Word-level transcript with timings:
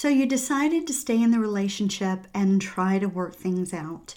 So 0.00 0.08
you 0.08 0.24
decided 0.24 0.86
to 0.86 0.94
stay 0.94 1.22
in 1.22 1.30
the 1.30 1.38
relationship 1.38 2.26
and 2.32 2.58
try 2.58 2.98
to 2.98 3.06
work 3.06 3.36
things 3.36 3.74
out. 3.74 4.14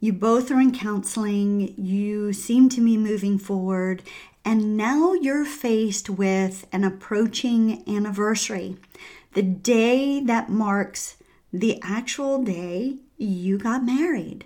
You 0.00 0.12
both 0.12 0.50
are 0.50 0.60
in 0.60 0.72
counseling, 0.72 1.74
you 1.78 2.32
seem 2.32 2.68
to 2.70 2.84
be 2.84 2.96
moving 2.96 3.38
forward, 3.38 4.02
and 4.44 4.76
now 4.76 5.12
you're 5.12 5.44
faced 5.44 6.10
with 6.10 6.66
an 6.72 6.82
approaching 6.82 7.84
anniversary. 7.86 8.78
The 9.34 9.44
day 9.44 10.18
that 10.18 10.48
marks 10.50 11.18
the 11.52 11.78
actual 11.84 12.42
day 12.42 12.96
you 13.16 13.58
got 13.58 13.84
married. 13.84 14.44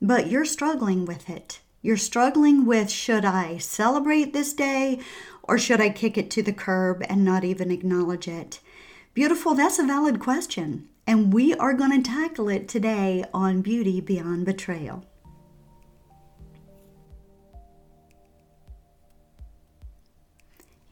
But 0.00 0.30
you're 0.30 0.46
struggling 0.46 1.04
with 1.04 1.28
it. 1.28 1.60
You're 1.82 1.98
struggling 1.98 2.64
with 2.64 2.88
should 2.88 3.26
I 3.26 3.58
celebrate 3.58 4.32
this 4.32 4.54
day 4.54 4.98
or 5.42 5.58
should 5.58 5.82
I 5.82 5.90
kick 5.90 6.16
it 6.16 6.30
to 6.30 6.42
the 6.42 6.54
curb 6.54 7.04
and 7.06 7.22
not 7.22 7.44
even 7.44 7.70
acknowledge 7.70 8.26
it? 8.26 8.60
Beautiful, 9.16 9.54
that's 9.54 9.78
a 9.78 9.82
valid 9.82 10.20
question. 10.20 10.90
And 11.06 11.32
we 11.32 11.54
are 11.54 11.72
going 11.72 12.02
to 12.02 12.06
tackle 12.06 12.50
it 12.50 12.68
today 12.68 13.24
on 13.32 13.62
Beauty 13.62 13.98
Beyond 14.02 14.44
Betrayal. 14.44 15.06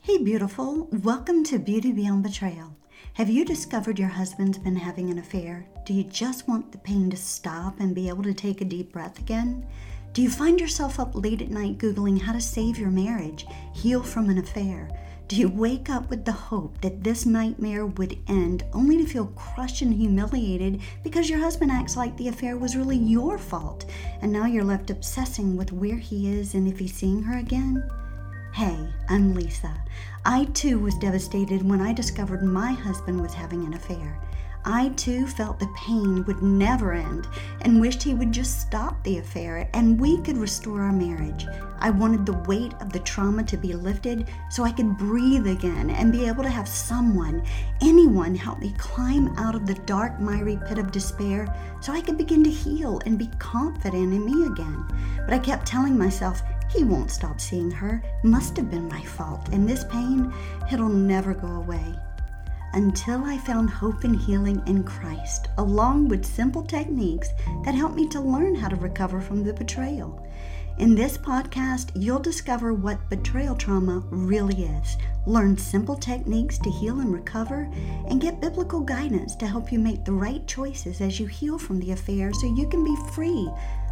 Hey, 0.01 0.17
beautiful, 0.17 0.89
welcome 0.91 1.45
to 1.45 1.59
Beauty 1.59 1.93
Beyond 1.93 2.23
Betrayal. 2.23 2.75
Have 3.12 3.29
you 3.29 3.45
discovered 3.45 3.98
your 3.98 4.09
husband's 4.09 4.56
been 4.56 4.77
having 4.77 5.11
an 5.11 5.19
affair? 5.19 5.67
Do 5.84 5.93
you 5.93 6.05
just 6.05 6.48
want 6.48 6.73
the 6.73 6.79
pain 6.79 7.11
to 7.11 7.19
stop 7.19 7.79
and 7.79 7.95
be 7.95 8.09
able 8.09 8.23
to 8.23 8.33
take 8.33 8.62
a 8.62 8.65
deep 8.65 8.91
breath 8.91 9.19
again? 9.19 9.67
Do 10.15 10.23
you 10.23 10.31
find 10.31 10.59
yourself 10.59 10.98
up 10.98 11.15
late 11.15 11.43
at 11.43 11.51
night 11.51 11.77
Googling 11.77 12.23
how 12.23 12.33
to 12.33 12.41
save 12.41 12.79
your 12.79 12.91
marriage, 12.91 13.45
heal 13.75 14.03
from 14.03 14.31
an 14.31 14.39
affair? 14.39 14.89
Do 15.27 15.37
you 15.37 15.48
wake 15.48 15.88
up 15.88 16.10
with 16.10 16.27
the 16.27 16.33
hope 16.33 16.83
that 16.83 17.02
this 17.02 17.24
nightmare 17.24 17.87
would 17.87 18.19
end 18.28 18.62
only 18.74 18.98
to 18.98 19.06
feel 19.06 19.28
crushed 19.28 19.80
and 19.80 19.95
humiliated 19.95 20.83
because 21.02 21.30
your 21.30 21.38
husband 21.38 21.70
acts 21.70 21.97
like 21.97 22.14
the 22.16 22.28
affair 22.28 22.58
was 22.58 22.77
really 22.77 22.98
your 22.98 23.39
fault 23.39 23.86
and 24.20 24.31
now 24.31 24.44
you're 24.44 24.64
left 24.64 24.91
obsessing 24.91 25.56
with 25.56 25.72
where 25.72 25.97
he 25.97 26.28
is 26.28 26.53
and 26.55 26.69
if 26.69 26.78
he's 26.78 26.92
seeing 26.92 27.22
her 27.22 27.39
again? 27.39 27.83
Hey, 28.53 28.86
I'm 29.08 29.34
Lisa. 29.34 29.75
I 30.27 30.44
too 30.53 30.78
was 30.78 30.94
devastated 30.97 31.69
when 31.69 31.81
I 31.81 31.94
discovered 31.94 32.42
my 32.42 32.72
husband 32.72 33.20
was 33.20 33.33
having 33.33 33.64
an 33.64 33.72
affair. 33.72 34.20
I 34.67 34.89
too 34.97 35.27
felt 35.27 35.59
the 35.59 35.69
pain 35.77 36.25
would 36.25 36.43
never 36.43 36.95
end 36.95 37.29
and 37.61 37.83
wished 37.83 38.03
he 38.03 38.15
would 38.15 38.33
just 38.33 38.62
stop 38.62 39.03
the 39.03 39.19
affair 39.19 39.69
and 39.75 40.01
we 40.01 40.23
could 40.23 40.39
restore 40.39 40.81
our 40.81 40.93
marriage. 40.93 41.45
I 41.81 41.91
wanted 41.91 42.25
the 42.25 42.39
weight 42.48 42.73
of 42.81 42.91
the 42.91 43.01
trauma 43.01 43.43
to 43.45 43.59
be 43.59 43.75
lifted 43.75 44.27
so 44.48 44.65
I 44.65 44.73
could 44.73 44.97
breathe 44.97 45.47
again 45.47 45.91
and 45.91 46.11
be 46.11 46.27
able 46.27 46.45
to 46.45 46.48
have 46.48 46.67
someone, 46.67 47.45
anyone, 47.83 48.34
help 48.34 48.61
me 48.61 48.75
climb 48.79 49.37
out 49.37 49.55
of 49.55 49.67
the 49.67 49.75
dark, 49.75 50.19
miry 50.19 50.59
pit 50.67 50.78
of 50.78 50.91
despair 50.91 51.47
so 51.83 51.93
I 51.93 52.01
could 52.01 52.17
begin 52.17 52.43
to 52.45 52.51
heal 52.51 53.03
and 53.05 53.19
be 53.19 53.28
confident 53.39 54.15
in 54.15 54.25
me 54.25 54.47
again. 54.47 54.83
But 55.27 55.34
I 55.34 55.41
kept 55.41 55.67
telling 55.67 55.99
myself, 55.99 56.43
he 56.71 56.84
won't 56.84 57.11
stop 57.11 57.39
seeing 57.39 57.71
her. 57.71 58.03
Must 58.23 58.56
have 58.56 58.71
been 58.71 58.89
my 58.89 59.03
fault. 59.03 59.51
And 59.53 59.69
this 59.69 59.84
pain, 59.84 60.33
it'll 60.73 60.89
never 60.89 61.34
go 61.34 61.49
away 61.49 61.95
until 62.75 63.25
I 63.25 63.39
found 63.39 63.70
hope 63.70 64.03
and 64.03 64.17
healing 64.17 64.61
in 64.67 64.83
Christ, 64.83 65.48
along 65.58 66.08
with 66.08 66.27
simple 66.27 66.62
techniques 66.62 67.28
that 67.64 67.75
helped 67.75 67.94
me 67.94 68.08
to 68.08 68.20
learn 68.20 68.56
how 68.56 68.69
to 68.69 68.77
recover 68.77 69.20
from 69.20 69.44
the 69.44 69.55
betrayal. 69.55 70.28
In 70.78 70.97
this 70.97 71.16
podcast, 71.16 71.92
you'll 71.94 72.19
discover 72.19 72.75
what 72.75 73.08
betrayal 73.08 73.55
trauma 73.55 74.03
really 74.11 74.64
is, 74.64 74.97
learn 75.25 75.56
simple 75.56 75.94
techniques 75.94 76.58
to 76.58 76.70
heal 76.70 76.98
and 76.98 77.14
recover, 77.14 77.70
and 78.08 78.20
get 78.20 78.41
biblical 78.41 78.81
guidance 78.81 79.36
to 79.36 79.47
help 79.47 79.70
you 79.70 79.78
make 79.78 80.05
the 80.05 80.12
right 80.12 80.44
choices 80.48 81.00
as 81.00 81.20
you 81.20 81.27
heal 81.27 81.61
from 81.61 81.78
the 81.78 81.92
affair 81.92 82.33
so 82.33 82.53
you 82.56 82.69
can 82.69 82.83
be 82.83 82.97
free 83.12 83.48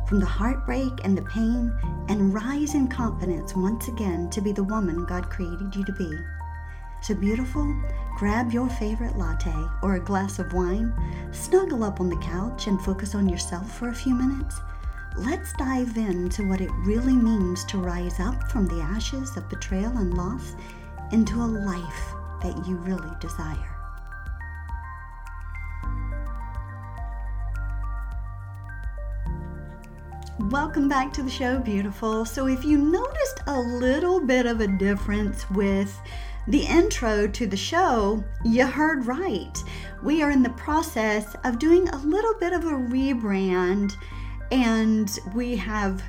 from 0.09 0.19
the 0.19 0.27
heartbreak 0.27 0.93
and 1.05 1.17
the 1.17 1.23
pain 1.23 1.73
and 2.09 2.35
rise 2.35 2.75
in 2.75 2.89
confidence 2.89 3.55
once 3.55 3.87
again 3.87 4.29
to 4.31 4.41
be 4.41 4.51
the 4.51 4.65
woman 4.65 5.07
God 5.07 5.31
created 5.31 5.75
you 5.77 5.85
to 5.85 5.93
be. 5.93 6.11
So, 7.01 7.15
beautiful, 7.15 7.75
grab 8.17 8.53
your 8.53 8.69
favorite 8.69 9.17
latte 9.17 9.55
or 9.83 9.95
a 9.95 10.01
glass 10.01 10.39
of 10.39 10.53
wine, 10.53 10.93
snuggle 11.33 11.85
up 11.85 12.01
on 12.01 12.09
the 12.09 12.17
couch, 12.17 12.67
and 12.67 12.81
focus 12.81 13.15
on 13.15 13.29
yourself 13.29 13.79
for 13.79 13.89
a 13.89 13.95
few 13.95 14.15
minutes. 14.15 14.61
Let's 15.17 15.53
dive 15.55 15.97
into 15.97 16.49
what 16.49 16.61
it 16.61 16.71
really 16.85 17.15
means 17.15 17.65
to 17.67 17.79
rise 17.79 18.19
up 18.21 18.51
from 18.51 18.67
the 18.67 18.81
ashes 18.81 19.37
of 19.37 19.49
betrayal 19.49 19.99
and 19.99 20.15
loss 20.15 20.55
into 21.13 21.37
a 21.37 21.45
life 21.45 22.15
that 22.43 22.67
you 22.67 22.77
really 22.77 23.11
desire. 23.21 23.73
Welcome 30.51 30.89
back 30.89 31.13
to 31.15 31.23
the 31.23 31.31
show, 31.31 31.59
beautiful. 31.59 32.25
So, 32.25 32.47
if 32.49 32.65
you 32.65 32.79
noticed 32.79 33.41
a 33.47 33.61
little 33.61 34.19
bit 34.19 34.47
of 34.47 34.61
a 34.61 34.67
difference 34.67 35.49
with 35.51 36.01
the 36.49 36.63
intro 36.67 37.29
to 37.29 37.47
the 37.47 37.57
show, 37.57 38.23
you 38.45 38.67
heard 38.67 39.07
right. 39.07 39.63
We 40.03 40.23
are 40.23 40.31
in 40.31 40.43
the 40.43 40.51
process 40.51 41.37
of 41.45 41.59
doing 41.59 41.89
a 41.89 41.99
little 41.99 42.35
bit 42.41 42.53
of 42.53 42.65
a 42.65 42.73
rebrand, 42.73 43.93
and 44.51 45.19
we 45.35 45.57
have 45.57 46.03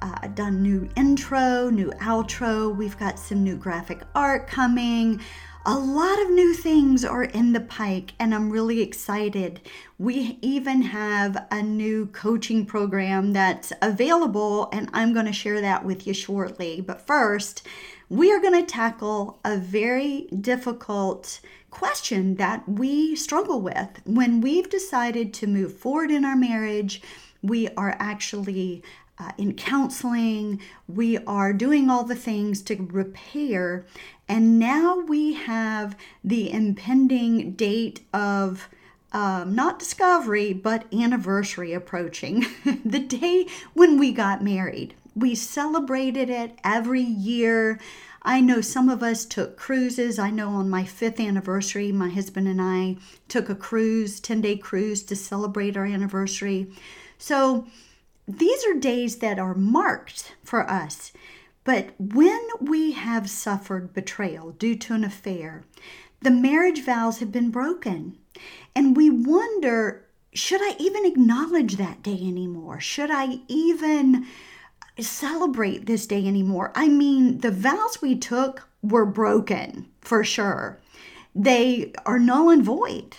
uh, 0.00 0.28
done 0.28 0.62
new 0.62 0.88
intro, 0.96 1.70
new 1.70 1.90
outro. 2.00 2.74
We've 2.74 2.98
got 2.98 3.18
some 3.18 3.42
new 3.42 3.56
graphic 3.56 4.02
art 4.14 4.46
coming. 4.46 5.20
A 5.66 5.76
lot 5.76 6.22
of 6.22 6.30
new 6.30 6.54
things 6.54 7.04
are 7.04 7.24
in 7.24 7.52
the 7.52 7.60
pike, 7.60 8.14
and 8.18 8.34
I'm 8.34 8.48
really 8.48 8.80
excited. 8.80 9.60
We 9.98 10.38
even 10.40 10.80
have 10.82 11.46
a 11.50 11.62
new 11.62 12.06
coaching 12.06 12.64
program 12.64 13.32
that's 13.32 13.72
available, 13.82 14.70
and 14.72 14.88
I'm 14.94 15.12
going 15.12 15.26
to 15.26 15.32
share 15.32 15.60
that 15.60 15.84
with 15.84 16.06
you 16.06 16.14
shortly. 16.14 16.80
But 16.80 17.06
first, 17.06 17.66
we 18.10 18.32
are 18.32 18.40
going 18.40 18.60
to 18.60 18.70
tackle 18.70 19.38
a 19.44 19.56
very 19.56 20.26
difficult 20.40 21.40
question 21.70 22.34
that 22.34 22.68
we 22.68 23.14
struggle 23.14 23.60
with. 23.60 24.00
When 24.04 24.40
we've 24.40 24.68
decided 24.68 25.32
to 25.34 25.46
move 25.46 25.74
forward 25.74 26.10
in 26.10 26.24
our 26.24 26.34
marriage, 26.34 27.00
we 27.40 27.68
are 27.76 27.96
actually 28.00 28.82
uh, 29.20 29.30
in 29.38 29.54
counseling, 29.54 30.60
we 30.88 31.18
are 31.18 31.52
doing 31.52 31.88
all 31.88 32.02
the 32.02 32.16
things 32.16 32.62
to 32.62 32.88
repair, 32.90 33.86
and 34.28 34.58
now 34.58 34.98
we 34.98 35.34
have 35.34 35.96
the 36.24 36.50
impending 36.50 37.52
date 37.52 38.04
of. 38.12 38.68
Um, 39.12 39.56
not 39.56 39.80
discovery, 39.80 40.52
but 40.52 40.84
anniversary 40.94 41.72
approaching. 41.72 42.46
the 42.84 43.00
day 43.00 43.48
when 43.74 43.98
we 43.98 44.12
got 44.12 44.40
married. 44.40 44.94
We 45.20 45.34
celebrated 45.34 46.30
it 46.30 46.58
every 46.64 47.02
year. 47.02 47.78
I 48.22 48.40
know 48.40 48.62
some 48.62 48.88
of 48.88 49.02
us 49.02 49.26
took 49.26 49.58
cruises. 49.58 50.18
I 50.18 50.30
know 50.30 50.48
on 50.50 50.70
my 50.70 50.84
fifth 50.84 51.20
anniversary, 51.20 51.92
my 51.92 52.08
husband 52.08 52.48
and 52.48 52.60
I 52.60 52.96
took 53.28 53.50
a 53.50 53.54
cruise, 53.54 54.18
10 54.18 54.40
day 54.40 54.56
cruise 54.56 55.02
to 55.04 55.14
celebrate 55.16 55.76
our 55.76 55.84
anniversary. 55.84 56.72
So 57.18 57.66
these 58.26 58.64
are 58.64 58.74
days 58.74 59.18
that 59.18 59.38
are 59.38 59.54
marked 59.54 60.34
for 60.42 60.68
us. 60.68 61.12
But 61.64 61.90
when 61.98 62.40
we 62.58 62.92
have 62.92 63.28
suffered 63.28 63.92
betrayal 63.92 64.52
due 64.52 64.74
to 64.76 64.94
an 64.94 65.04
affair, 65.04 65.64
the 66.22 66.30
marriage 66.30 66.82
vows 66.82 67.18
have 67.18 67.30
been 67.30 67.50
broken. 67.50 68.16
And 68.74 68.96
we 68.96 69.10
wonder 69.10 70.06
should 70.32 70.62
I 70.62 70.76
even 70.78 71.04
acknowledge 71.04 71.76
that 71.76 72.02
day 72.02 72.18
anymore? 72.22 72.80
Should 72.80 73.10
I 73.10 73.40
even 73.48 74.26
celebrate 74.98 75.86
this 75.86 76.06
day 76.06 76.26
anymore. 76.26 76.72
I 76.74 76.88
mean, 76.88 77.38
the 77.38 77.50
vows 77.50 78.02
we 78.02 78.16
took 78.16 78.68
were 78.82 79.06
broken 79.06 79.86
for 80.00 80.24
sure, 80.24 80.80
they 81.34 81.92
are 82.04 82.18
null 82.18 82.50
and 82.50 82.64
void. 82.64 83.18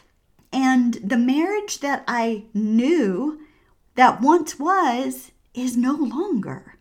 And 0.51 0.95
the 0.95 1.17
marriage 1.17 1.79
that 1.79 2.03
I 2.07 2.43
knew 2.53 3.39
that 3.95 4.21
once 4.21 4.59
was 4.59 5.31
is 5.53 5.77
no 5.77 5.93
longer. 5.93 6.75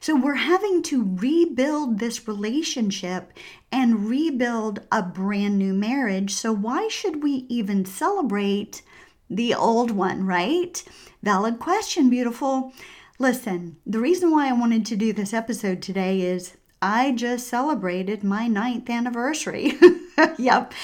So 0.00 0.14
we're 0.14 0.34
having 0.34 0.82
to 0.84 1.16
rebuild 1.16 1.98
this 1.98 2.28
relationship 2.28 3.32
and 3.72 4.08
rebuild 4.08 4.80
a 4.92 5.02
brand 5.02 5.58
new 5.58 5.74
marriage. 5.74 6.32
So 6.32 6.52
why 6.52 6.88
should 6.88 7.22
we 7.22 7.46
even 7.48 7.84
celebrate 7.84 8.82
the 9.28 9.54
old 9.54 9.90
one, 9.90 10.24
right? 10.24 10.82
Valid 11.22 11.58
question, 11.58 12.08
beautiful. 12.08 12.72
Listen, 13.18 13.78
the 13.86 13.98
reason 13.98 14.30
why 14.30 14.48
I 14.48 14.52
wanted 14.52 14.84
to 14.86 14.96
do 14.96 15.12
this 15.12 15.32
episode 15.32 15.80
today 15.80 16.20
is 16.20 16.56
I 16.82 17.12
just 17.12 17.48
celebrated 17.48 18.22
my 18.22 18.46
ninth 18.46 18.90
anniversary. 18.90 19.72
yep. 20.38 20.74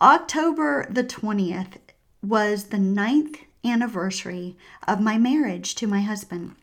October 0.00 0.86
the 0.88 1.04
20th 1.04 1.74
was 2.22 2.64
the 2.64 2.78
ninth 2.78 3.36
anniversary 3.62 4.56
of 4.88 5.02
my 5.02 5.18
marriage 5.18 5.74
to 5.74 5.86
my 5.86 6.00
husband. 6.00 6.56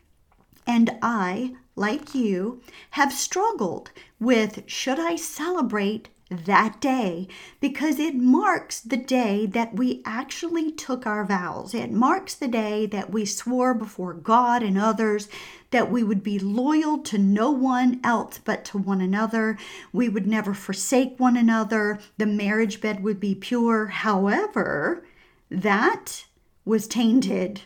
And 0.66 0.98
I, 1.00 1.54
like 1.76 2.12
you, 2.12 2.60
have 2.90 3.12
struggled 3.12 3.92
with 4.18 4.64
should 4.66 4.98
I 4.98 5.14
celebrate 5.14 6.08
that 6.30 6.80
day 6.80 7.26
because 7.58 7.98
it 7.98 8.14
marks 8.14 8.80
the 8.80 8.96
day 8.96 9.46
that 9.46 9.74
we 9.74 10.00
actually 10.04 10.70
took 10.70 11.04
our 11.04 11.24
vows. 11.24 11.74
It 11.74 11.90
marks 11.90 12.34
the 12.34 12.46
day 12.46 12.86
that 12.86 13.10
we 13.10 13.24
swore 13.24 13.74
before 13.74 14.14
God 14.14 14.62
and 14.62 14.78
others 14.78 15.28
that 15.72 15.90
we 15.90 16.04
would 16.04 16.22
be 16.22 16.38
loyal 16.38 16.98
to 16.98 17.18
no 17.18 17.50
one 17.50 18.00
else 18.04 18.38
but 18.44 18.64
to 18.66 18.78
one 18.78 19.00
another. 19.00 19.58
We 19.92 20.08
would 20.08 20.26
never 20.26 20.54
forsake 20.54 21.18
one 21.18 21.36
another. 21.36 21.98
The 22.16 22.26
marriage 22.26 22.80
bed 22.80 23.02
would 23.02 23.18
be 23.18 23.34
pure. 23.34 23.88
However, 23.88 25.04
that 25.50 26.26
was 26.64 26.86
tainted 26.86 27.62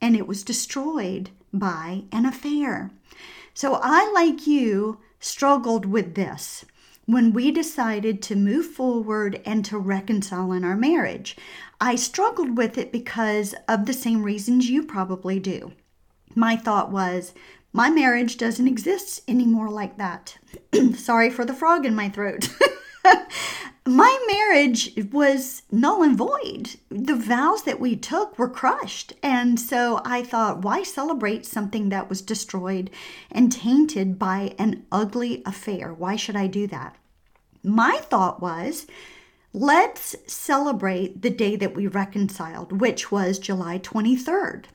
and 0.00 0.16
it 0.16 0.26
was 0.26 0.42
destroyed 0.42 1.30
by 1.52 2.04
an 2.10 2.26
affair. 2.26 2.90
So 3.54 3.78
I, 3.80 4.10
like 4.12 4.46
you, 4.46 4.98
struggled 5.20 5.84
with 5.84 6.14
this 6.14 6.64
when 7.08 7.32
we 7.32 7.50
decided 7.50 8.20
to 8.20 8.36
move 8.36 8.66
forward 8.66 9.40
and 9.46 9.64
to 9.64 9.78
reconcile 9.78 10.52
in 10.52 10.62
our 10.62 10.76
marriage. 10.76 11.38
I 11.80 11.96
struggled 11.96 12.58
with 12.58 12.76
it 12.76 12.92
because 12.92 13.54
of 13.66 13.86
the 13.86 13.94
same 13.94 14.22
reasons 14.22 14.68
you 14.68 14.82
probably 14.82 15.40
do. 15.40 15.72
My 16.34 16.54
thought 16.54 16.92
was, 16.92 17.32
my 17.72 17.88
marriage 17.88 18.36
doesn't 18.36 18.68
exist 18.68 19.22
anymore 19.26 19.70
like 19.70 19.96
that. 19.96 20.36
Sorry 20.96 21.30
for 21.30 21.46
the 21.46 21.54
frog 21.54 21.86
in 21.86 21.94
my 21.94 22.10
throat. 22.10 22.50
my 23.88 24.18
marriage 24.30 24.92
was 25.12 25.62
null 25.70 26.02
and 26.02 26.16
void. 26.16 26.76
The 26.90 27.16
vows 27.16 27.62
that 27.62 27.80
we 27.80 27.96
took 27.96 28.38
were 28.38 28.48
crushed. 28.48 29.14
And 29.22 29.58
so 29.58 30.00
I 30.04 30.22
thought, 30.22 30.62
why 30.62 30.82
celebrate 30.82 31.46
something 31.46 31.88
that 31.88 32.08
was 32.08 32.22
destroyed 32.22 32.90
and 33.30 33.50
tainted 33.50 34.18
by 34.18 34.54
an 34.58 34.84
ugly 34.92 35.42
affair? 35.46 35.92
Why 35.92 36.16
should 36.16 36.36
I 36.36 36.46
do 36.46 36.66
that? 36.68 36.96
My 37.62 37.98
thought 38.02 38.40
was, 38.40 38.86
let's 39.52 40.14
celebrate 40.26 41.22
the 41.22 41.30
day 41.30 41.56
that 41.56 41.74
we 41.74 41.86
reconciled, 41.86 42.80
which 42.80 43.10
was 43.10 43.38
July 43.38 43.78
23rd. 43.78 44.66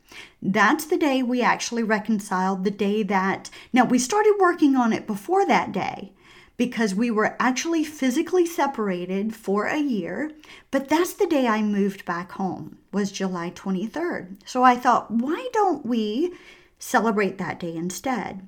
That's 0.42 0.86
the 0.86 0.98
day 0.98 1.24
we 1.24 1.42
actually 1.42 1.84
reconciled, 1.84 2.64
the 2.64 2.72
day 2.72 3.04
that, 3.04 3.50
now 3.72 3.86
we 3.86 4.00
started 4.00 4.36
working 4.40 4.76
on 4.76 4.92
it 4.92 5.08
before 5.08 5.46
that 5.46 5.72
day 5.72 6.14
because 6.58 6.94
we 6.94 7.10
were 7.10 7.36
actually 7.40 7.84
physically 7.84 8.46
separated 8.46 9.36
for 9.36 9.66
a 9.66 9.80
year 9.80 10.32
but 10.72 10.90
that's 10.90 11.14
the 11.14 11.28
day 11.28 11.48
i 11.48 11.62
moved 11.62 12.06
back 12.06 12.34
home 12.34 12.78
was 12.92 13.12
july 13.12 13.50
23rd 13.52 14.38
so 14.46 14.64
i 14.64 14.76
thought 14.76 15.10
why 15.12 15.48
don't 15.54 15.86
we 15.86 16.34
celebrate 16.80 17.38
that 17.38 17.60
day 17.60 17.76
instead 17.76 18.48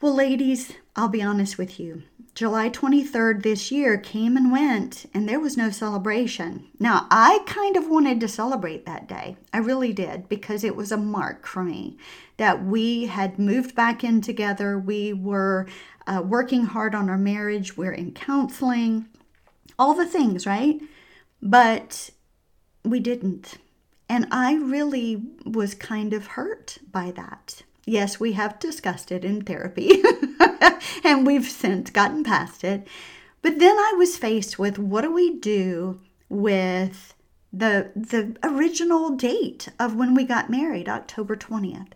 well 0.00 0.14
ladies 0.14 0.72
i'll 0.96 1.08
be 1.08 1.22
honest 1.22 1.58
with 1.58 1.78
you 1.78 2.02
July 2.34 2.68
23rd 2.68 3.44
this 3.44 3.70
year 3.70 3.96
came 3.96 4.36
and 4.36 4.50
went, 4.50 5.06
and 5.14 5.28
there 5.28 5.38
was 5.38 5.56
no 5.56 5.70
celebration. 5.70 6.66
Now, 6.80 7.06
I 7.08 7.38
kind 7.46 7.76
of 7.76 7.88
wanted 7.88 8.18
to 8.20 8.28
celebrate 8.28 8.86
that 8.86 9.06
day. 9.06 9.36
I 9.52 9.58
really 9.58 9.92
did, 9.92 10.28
because 10.28 10.64
it 10.64 10.74
was 10.74 10.90
a 10.90 10.96
mark 10.96 11.46
for 11.46 11.62
me 11.62 11.96
that 12.36 12.64
we 12.64 13.06
had 13.06 13.38
moved 13.38 13.76
back 13.76 14.02
in 14.02 14.20
together. 14.20 14.76
We 14.76 15.12
were 15.12 15.68
uh, 16.06 16.22
working 16.24 16.66
hard 16.66 16.94
on 16.94 17.08
our 17.08 17.18
marriage, 17.18 17.76
we're 17.76 17.92
in 17.92 18.12
counseling, 18.12 19.06
all 19.78 19.94
the 19.94 20.06
things, 20.06 20.46
right? 20.46 20.80
But 21.42 22.10
we 22.84 23.00
didn't. 23.00 23.58
And 24.08 24.26
I 24.30 24.54
really 24.54 25.22
was 25.44 25.74
kind 25.74 26.12
of 26.12 26.28
hurt 26.28 26.78
by 26.90 27.10
that. 27.12 27.62
Yes, 27.86 28.18
we 28.18 28.32
have 28.32 28.58
discussed 28.58 29.12
it 29.12 29.24
in 29.24 29.42
therapy, 29.42 30.02
and 31.04 31.26
we've 31.26 31.46
since 31.46 31.90
gotten 31.90 32.24
past 32.24 32.64
it. 32.64 32.86
But 33.42 33.58
then 33.58 33.76
I 33.76 33.94
was 33.98 34.16
faced 34.16 34.58
with 34.58 34.78
what 34.78 35.02
do 35.02 35.12
we 35.12 35.38
do 35.38 36.00
with 36.30 37.14
the 37.52 37.90
the 37.94 38.36
original 38.42 39.10
date 39.10 39.68
of 39.78 39.94
when 39.94 40.14
we 40.14 40.24
got 40.24 40.48
married, 40.48 40.88
October 40.88 41.36
20th. 41.36 41.92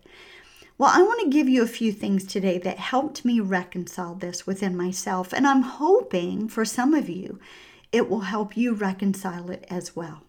Well, 0.78 0.92
I 0.94 1.02
want 1.02 1.20
to 1.22 1.28
give 1.28 1.48
you 1.48 1.64
a 1.64 1.66
few 1.66 1.90
things 1.90 2.24
today 2.24 2.56
that 2.58 2.78
helped 2.78 3.24
me 3.24 3.40
reconcile 3.40 4.14
this 4.14 4.46
within 4.46 4.76
myself, 4.76 5.32
and 5.32 5.44
I'm 5.44 5.62
hoping 5.62 6.48
for 6.48 6.64
some 6.64 6.94
of 6.94 7.08
you 7.08 7.40
it 7.90 8.08
will 8.08 8.20
help 8.20 8.56
you 8.56 8.74
reconcile 8.74 9.50
it 9.50 9.64
as 9.68 9.96
well. 9.96 10.22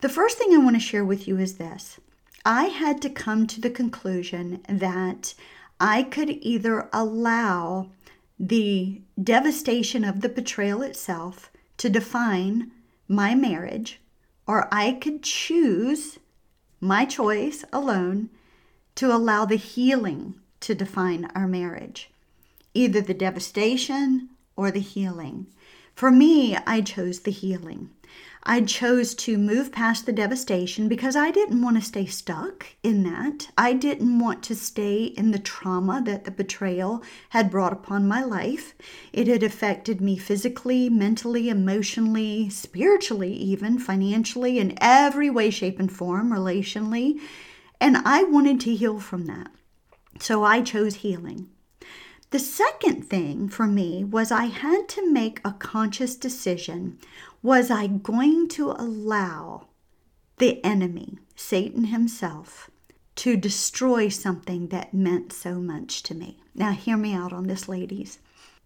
The 0.00 0.08
first 0.08 0.38
thing 0.38 0.54
I 0.54 0.58
want 0.58 0.76
to 0.76 0.80
share 0.80 1.04
with 1.04 1.28
you 1.28 1.38
is 1.38 1.58
this 1.58 2.00
I 2.46 2.64
had 2.64 3.02
to 3.02 3.10
come 3.10 3.46
to 3.46 3.60
the 3.60 3.68
conclusion 3.68 4.62
that 4.70 5.34
I 5.78 6.02
could 6.02 6.30
either 6.30 6.88
allow 6.90 7.90
the 8.40 9.02
devastation 9.22 10.02
of 10.02 10.22
the 10.22 10.30
betrayal 10.30 10.80
itself 10.80 11.50
to 11.76 11.90
define 11.90 12.70
my 13.06 13.34
marriage, 13.34 14.00
or 14.46 14.66
I 14.72 14.92
could 14.92 15.22
choose 15.22 16.18
my 16.80 17.04
choice 17.04 17.66
alone 17.70 18.30
to 18.96 19.14
allow 19.14 19.44
the 19.44 19.56
healing 19.56 20.34
to 20.60 20.74
define 20.74 21.30
our 21.34 21.46
marriage, 21.46 22.10
either 22.72 23.00
the 23.00 23.14
devastation 23.14 24.28
or 24.56 24.70
the 24.70 24.80
healing. 24.80 25.46
For 25.94 26.10
me, 26.10 26.56
I 26.66 26.80
chose 26.80 27.20
the 27.20 27.30
healing. 27.30 27.90
I 28.46 28.60
chose 28.60 29.14
to 29.14 29.38
move 29.38 29.72
past 29.72 30.04
the 30.04 30.12
devastation 30.12 30.86
because 30.86 31.16
I 31.16 31.30
didn't 31.30 31.62
want 31.62 31.78
to 31.78 31.82
stay 31.82 32.04
stuck 32.04 32.66
in 32.82 33.02
that. 33.04 33.48
I 33.56 33.72
didn't 33.72 34.18
want 34.18 34.42
to 34.44 34.54
stay 34.54 35.04
in 35.04 35.30
the 35.30 35.38
trauma 35.38 36.02
that 36.04 36.24
the 36.24 36.30
betrayal 36.30 37.02
had 37.30 37.50
brought 37.50 37.72
upon 37.72 38.06
my 38.06 38.22
life. 38.22 38.74
It 39.14 39.28
had 39.28 39.42
affected 39.42 40.02
me 40.02 40.18
physically, 40.18 40.90
mentally, 40.90 41.48
emotionally, 41.48 42.50
spiritually, 42.50 43.32
even 43.32 43.78
financially, 43.78 44.58
in 44.58 44.76
every 44.78 45.30
way, 45.30 45.48
shape, 45.48 45.80
and 45.80 45.90
form, 45.90 46.30
relationally. 46.30 47.20
And 47.84 47.98
I 47.98 48.24
wanted 48.24 48.60
to 48.60 48.74
heal 48.74 48.98
from 48.98 49.26
that. 49.26 49.50
So 50.18 50.42
I 50.42 50.62
chose 50.62 50.94
healing. 50.94 51.50
The 52.30 52.38
second 52.38 53.10
thing 53.10 53.46
for 53.50 53.66
me 53.66 54.02
was 54.02 54.32
I 54.32 54.46
had 54.46 54.88
to 54.88 55.12
make 55.12 55.38
a 55.44 55.52
conscious 55.52 56.16
decision. 56.16 56.98
Was 57.42 57.70
I 57.70 57.88
going 57.88 58.48
to 58.56 58.70
allow 58.70 59.66
the 60.38 60.64
enemy, 60.64 61.18
Satan 61.36 61.84
himself, 61.84 62.70
to 63.16 63.36
destroy 63.36 64.08
something 64.08 64.68
that 64.68 64.94
meant 64.94 65.30
so 65.30 65.56
much 65.56 66.02
to 66.04 66.14
me? 66.14 66.38
Now, 66.54 66.72
hear 66.72 66.96
me 66.96 67.12
out 67.12 67.34
on 67.34 67.48
this, 67.48 67.68
ladies. 67.68 68.18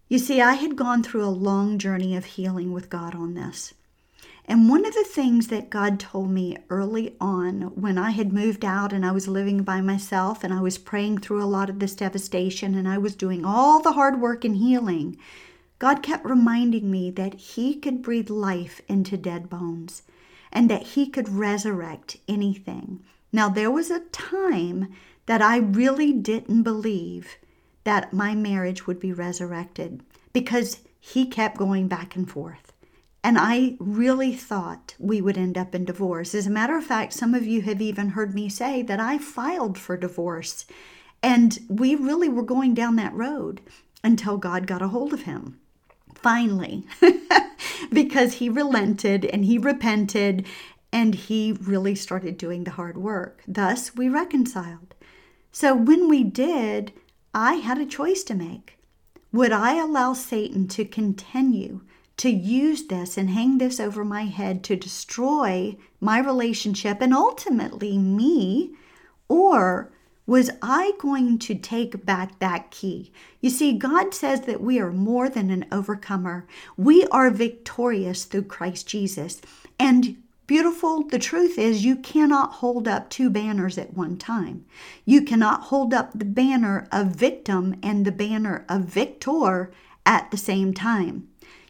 You 0.07 0.17
see, 0.17 0.39
I 0.41 0.53
had 0.53 0.77
gone 0.77 1.03
through 1.03 1.25
a 1.25 1.41
long 1.49 1.77
journey 1.77 2.15
of 2.15 2.23
healing 2.23 2.71
with 2.71 2.89
God 2.89 3.15
on 3.15 3.33
this. 3.33 3.73
And 4.49 4.67
one 4.67 4.83
of 4.83 4.95
the 4.95 5.03
things 5.03 5.49
that 5.49 5.69
God 5.69 5.99
told 5.99 6.31
me 6.31 6.57
early 6.71 7.15
on 7.21 7.61
when 7.79 7.99
I 7.99 8.09
had 8.09 8.33
moved 8.33 8.65
out 8.65 8.91
and 8.91 9.05
I 9.05 9.11
was 9.11 9.27
living 9.27 9.61
by 9.61 9.79
myself 9.79 10.43
and 10.43 10.51
I 10.51 10.59
was 10.59 10.79
praying 10.79 11.19
through 11.19 11.43
a 11.43 11.45
lot 11.45 11.69
of 11.69 11.77
this 11.77 11.93
devastation 11.93 12.73
and 12.73 12.87
I 12.87 12.97
was 12.97 13.15
doing 13.15 13.45
all 13.45 13.79
the 13.79 13.91
hard 13.91 14.19
work 14.19 14.43
and 14.43 14.55
healing, 14.55 15.17
God 15.77 16.01
kept 16.01 16.25
reminding 16.25 16.89
me 16.89 17.11
that 17.11 17.35
He 17.35 17.75
could 17.75 18.01
breathe 18.01 18.31
life 18.31 18.81
into 18.87 19.17
dead 19.17 19.51
bones 19.51 20.01
and 20.51 20.67
that 20.67 20.81
He 20.81 21.07
could 21.07 21.29
resurrect 21.29 22.17
anything. 22.27 23.03
Now, 23.31 23.49
there 23.49 23.69
was 23.69 23.91
a 23.91 23.99
time 24.11 24.91
that 25.27 25.43
I 25.43 25.57
really 25.57 26.11
didn't 26.11 26.63
believe 26.63 27.37
that 27.83 28.13
my 28.13 28.33
marriage 28.33 28.87
would 28.87 28.99
be 28.99 29.13
resurrected 29.13 30.01
because 30.33 30.79
He 30.99 31.27
kept 31.27 31.57
going 31.57 31.87
back 31.87 32.15
and 32.15 32.27
forth. 32.27 32.68
And 33.23 33.37
I 33.37 33.75
really 33.79 34.33
thought 34.33 34.95
we 34.97 35.21
would 35.21 35.37
end 35.37 35.57
up 35.57 35.75
in 35.75 35.85
divorce. 35.85 36.33
As 36.33 36.47
a 36.47 36.51
matter 36.51 36.77
of 36.77 36.85
fact, 36.85 37.13
some 37.13 37.33
of 37.33 37.45
you 37.45 37.61
have 37.63 37.81
even 37.81 38.09
heard 38.09 38.33
me 38.33 38.47
say 38.47 38.81
that 38.83 38.99
I 38.99 39.17
filed 39.17 39.77
for 39.77 39.97
divorce. 39.97 40.65
And 41.21 41.59
we 41.67 41.95
really 41.95 42.29
were 42.29 42.43
going 42.43 42.73
down 42.73 42.95
that 42.95 43.13
road 43.13 43.61
until 44.03 44.37
God 44.37 44.67
got 44.67 44.81
a 44.81 44.87
hold 44.87 45.13
of 45.13 45.23
him. 45.23 45.59
Finally, 46.15 46.85
because 47.93 48.35
he 48.35 48.49
relented 48.49 49.25
and 49.25 49.45
he 49.45 49.57
repented 49.57 50.45
and 50.91 51.13
he 51.13 51.53
really 51.61 51.95
started 51.95 52.37
doing 52.37 52.63
the 52.63 52.71
hard 52.71 52.97
work. 52.97 53.41
Thus, 53.47 53.95
we 53.95 54.09
reconciled. 54.09 54.95
So 55.51 55.75
when 55.75 56.07
we 56.07 56.23
did, 56.23 56.93
I 57.33 57.55
had 57.55 57.77
a 57.77 57.85
choice 57.85 58.23
to 58.23 58.35
make. 58.35 58.77
Would 59.31 59.51
I 59.51 59.75
allow 59.75 60.13
Satan 60.13 60.67
to 60.69 60.85
continue 60.85 61.81
to 62.19 62.29
use 62.29 62.87
this 62.87 63.17
and 63.17 63.29
hang 63.29 63.57
this 63.57 63.79
over 63.79 64.03
my 64.03 64.23
head 64.25 64.61
to 64.65 64.75
destroy 64.75 65.77
my 66.01 66.19
relationship 66.19 66.99
and 66.99 67.13
ultimately 67.13 67.97
me? 67.97 68.75
Or 69.29 69.89
was 70.27 70.51
I 70.61 70.91
going 70.99 71.39
to 71.39 71.55
take 71.55 72.05
back 72.05 72.37
that 72.39 72.71
key? 72.71 73.13
You 73.39 73.49
see, 73.49 73.77
God 73.77 74.13
says 74.13 74.41
that 74.41 74.59
we 74.59 74.79
are 74.79 74.91
more 74.91 75.29
than 75.29 75.49
an 75.49 75.65
overcomer. 75.71 76.45
We 76.75 77.07
are 77.07 77.31
victorious 77.31 78.25
through 78.25 78.43
Christ 78.43 78.85
Jesus. 78.85 79.41
And 79.79 80.21
beautiful, 80.45 81.07
the 81.07 81.19
truth 81.19 81.57
is, 81.57 81.85
you 81.85 81.95
cannot 81.95 82.55
hold 82.55 82.85
up 82.85 83.09
two 83.09 83.29
banners 83.29 83.77
at 83.77 83.93
one 83.93 84.17
time. 84.17 84.65
You 85.05 85.21
cannot 85.21 85.63
hold 85.63 85.93
up 85.93 86.11
the 86.13 86.25
banner 86.25 86.85
of 86.91 87.15
victim 87.15 87.79
and 87.81 88.05
the 88.05 88.11
banner 88.11 88.65
of 88.67 88.81
victor 88.81 89.71
at 90.05 90.31
the 90.31 90.37
same 90.37 90.73
time. 90.73 91.28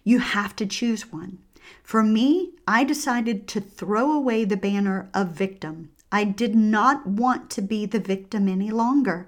You 0.09 0.17
have 0.17 0.55
to 0.55 0.65
choose 0.65 1.11
one. 1.11 1.37
For 1.83 2.01
me, 2.01 2.53
I 2.67 2.83
decided 2.83 3.47
to 3.49 3.61
throw 3.61 4.11
away 4.11 4.43
the 4.43 4.57
banner 4.57 5.07
of 5.13 5.33
victim. 5.33 5.91
I 6.11 6.23
did 6.23 6.55
not 6.55 7.05
want 7.05 7.51
to 7.51 7.61
be 7.61 7.85
the 7.85 7.99
victim 7.99 8.47
any 8.47 8.71
longer. 8.71 9.27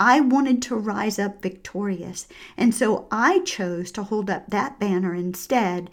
I 0.00 0.20
wanted 0.20 0.62
to 0.62 0.74
rise 0.74 1.18
up 1.18 1.42
victorious. 1.42 2.28
And 2.56 2.74
so 2.74 3.08
I 3.10 3.40
chose 3.40 3.92
to 3.92 4.04
hold 4.04 4.30
up 4.30 4.46
that 4.48 4.80
banner 4.80 5.14
instead 5.14 5.90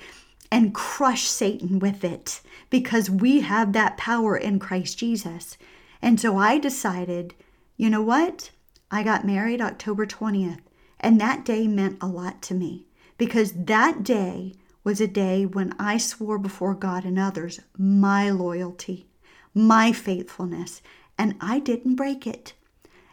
and 0.50 0.74
crush 0.74 1.24
Satan 1.24 1.78
with 1.78 2.06
it 2.06 2.40
because 2.70 3.10
we 3.10 3.42
have 3.42 3.74
that 3.74 3.98
power 3.98 4.38
in 4.38 4.58
Christ 4.58 4.98
Jesus. 4.98 5.58
And 6.02 6.18
so 6.18 6.38
I 6.38 6.60
decided, 6.60 7.34
you 7.76 7.90
know 7.90 8.02
what? 8.02 8.52
I 8.90 9.04
got 9.04 9.28
married 9.28 9.60
October 9.60 10.06
20th, 10.06 10.62
and 10.98 11.20
that 11.20 11.44
day 11.44 11.68
meant 11.68 11.98
a 12.00 12.08
lot 12.08 12.42
to 12.44 12.54
me 12.54 12.86
because 13.20 13.52
that 13.52 14.02
day 14.02 14.56
was 14.84 15.02
a 15.02 15.08
day 15.08 15.46
when 15.46 15.76
I 15.78 15.98
swore 15.98 16.40
before 16.40 16.74
God 16.74 17.04
and 17.04 17.20
others 17.20 17.60
my 17.78 18.32
loyalty, 18.32 19.08
my 19.54 19.92
faithfulness, 19.92 20.82
and 21.18 21.36
I 21.42 21.60
didn't 21.60 21.96
break 21.96 22.26
it. 22.26 22.54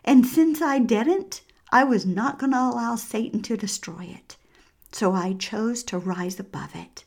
And 0.04 0.24
since 0.24 0.62
I 0.62 0.78
didn't, 0.78 1.42
I 1.72 1.82
was 1.82 2.06
not 2.06 2.38
going 2.38 2.52
to 2.52 2.58
allow 2.58 2.94
Satan 2.94 3.42
to 3.42 3.56
destroy 3.56 4.04
it. 4.04 4.36
So 4.92 5.12
I 5.12 5.32
chose 5.34 5.82
to 5.84 5.98
rise 5.98 6.38
above 6.38 6.76
it. 6.76 7.04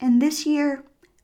And 0.00 0.20
this 0.20 0.44
year, 0.44 0.82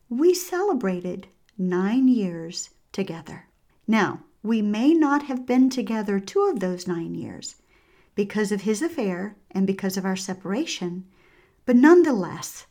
we 0.09 0.33
celebrated 0.33 1.27
nine 1.57 2.07
years 2.07 2.69
together. 2.93 3.47
Now, 3.85 4.21
we 4.41 4.61
may 4.61 4.93
not 4.93 5.23
have 5.23 5.45
been 5.45 5.69
together 5.69 6.21
two 6.21 6.43
of 6.43 6.61
those 6.61 6.87
nine 6.87 7.15
years 7.15 7.55
because 8.15 8.53
of 8.53 8.61
his 8.61 8.81
affair 8.81 9.35
and 9.51 9.67
because 9.67 9.97
of 9.97 10.05
our 10.05 10.15
separation, 10.15 11.05
but 11.67 11.75
nonetheless, 11.75 12.65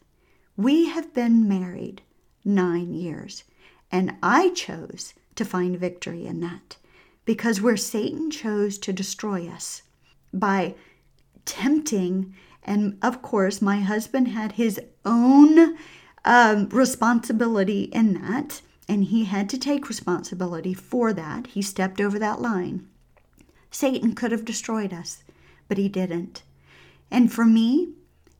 we 0.56 0.86
have 0.86 1.12
been 1.12 1.46
married 1.46 2.00
nine 2.46 2.94
years, 2.94 3.44
and 3.92 4.16
I 4.22 4.48
chose 4.54 5.12
to 5.34 5.44
find 5.44 5.78
victory 5.78 6.26
in 6.26 6.40
that 6.40 6.78
because 7.26 7.60
where 7.60 7.76
Satan 7.76 8.30
chose 8.30 8.78
to 8.78 8.94
destroy 8.94 9.48
us 9.48 9.82
by 10.32 10.74
tempting, 11.44 12.34
and 12.62 12.96
of 13.02 13.20
course, 13.20 13.60
my 13.60 13.80
husband 13.80 14.28
had 14.28 14.52
his 14.52 14.80
own 15.04 15.76
um, 16.24 16.70
responsibility 16.70 17.82
in 17.92 18.14
that, 18.14 18.62
and 18.88 19.04
he 19.04 19.24
had 19.24 19.50
to 19.50 19.58
take 19.58 19.90
responsibility 19.90 20.72
for 20.72 21.12
that. 21.12 21.48
He 21.48 21.60
stepped 21.60 22.00
over 22.00 22.18
that 22.18 22.40
line. 22.40 22.88
Satan 23.70 24.14
could 24.14 24.32
have 24.32 24.46
destroyed 24.46 24.94
us, 24.94 25.22
but 25.68 25.76
he 25.76 25.90
didn't. 25.90 26.42
And 27.10 27.30
for 27.30 27.44
me, 27.44 27.92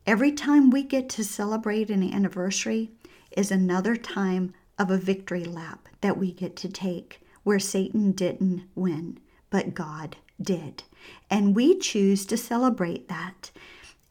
every 0.07 0.31
time 0.31 0.69
we 0.69 0.81
get 0.81 1.09
to 1.09 1.23
celebrate 1.23 1.89
an 1.91 2.01
anniversary 2.13 2.89
is 3.35 3.51
another 3.51 3.97
time 3.97 4.53
of 4.79 4.89
a 4.89 4.97
victory 4.97 5.43
lap 5.43 5.89
that 5.99 6.17
we 6.17 6.31
get 6.31 6.55
to 6.55 6.69
take 6.69 7.19
where 7.43 7.59
Satan 7.59 8.13
didn't 8.13 8.63
win, 8.73 9.19
but 9.49 9.73
God 9.73 10.15
did. 10.41 10.83
And 11.29 11.55
we 11.55 11.77
choose 11.77 12.25
to 12.27 12.37
celebrate 12.37 13.09
that. 13.09 13.51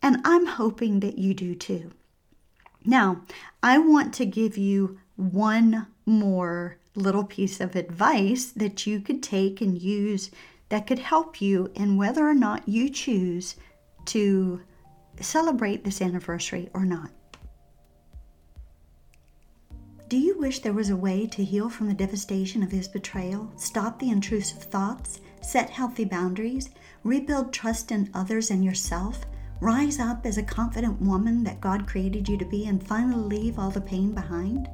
And 0.02 0.18
I'm 0.24 0.46
hoping 0.46 1.00
that 1.00 1.18
you 1.18 1.32
do 1.32 1.54
too. 1.54 1.92
Now, 2.84 3.22
I 3.62 3.78
want 3.78 4.12
to 4.14 4.26
give 4.26 4.58
you 4.58 4.98
one 5.16 5.86
more 6.04 6.76
little 6.94 7.24
piece 7.24 7.60
of 7.60 7.74
advice 7.74 8.46
that 8.46 8.86
you 8.86 9.00
could 9.00 9.22
take 9.22 9.60
and 9.60 9.80
use 9.80 10.30
that 10.68 10.86
could 10.86 10.98
help 10.98 11.40
you 11.40 11.70
in 11.74 11.96
whether 11.96 12.28
or 12.28 12.34
not 12.34 12.68
you 12.68 12.90
choose 12.90 13.56
to 14.06 14.60
celebrate 15.24 15.84
this 15.84 16.00
anniversary 16.02 16.68
or 16.74 16.84
not. 16.84 17.10
Do 20.08 20.16
you 20.16 20.38
wish 20.38 20.60
there 20.60 20.72
was 20.72 20.90
a 20.90 20.96
way 20.96 21.26
to 21.26 21.44
heal 21.44 21.68
from 21.68 21.88
the 21.88 21.94
devastation 21.94 22.62
of 22.62 22.70
his 22.70 22.86
betrayal, 22.86 23.50
stop 23.56 23.98
the 23.98 24.10
intrusive 24.10 24.62
thoughts, 24.62 25.20
set 25.42 25.70
healthy 25.70 26.04
boundaries, 26.04 26.70
rebuild 27.02 27.52
trust 27.52 27.90
in 27.90 28.10
others 28.14 28.50
and 28.50 28.64
yourself, 28.64 29.26
rise 29.60 29.98
up 29.98 30.24
as 30.24 30.38
a 30.38 30.42
confident 30.44 31.00
woman 31.00 31.42
that 31.42 31.60
God 31.60 31.88
created 31.88 32.28
you 32.28 32.38
to 32.38 32.44
be, 32.44 32.66
and 32.66 32.86
finally 32.86 33.38
leave 33.38 33.58
all 33.58 33.70
the 33.70 33.80
pain 33.80 34.12
behind? 34.12 34.68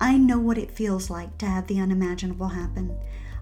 I 0.00 0.18
know 0.18 0.38
what 0.38 0.58
it 0.58 0.70
feels 0.70 1.08
like 1.08 1.38
to 1.38 1.46
have 1.46 1.66
the 1.66 1.80
unimaginable 1.80 2.48
happen. 2.48 2.94